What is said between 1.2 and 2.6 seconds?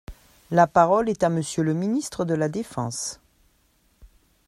à Monsieur le ministre de la